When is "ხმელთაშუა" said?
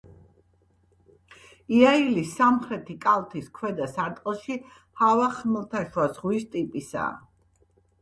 5.39-6.13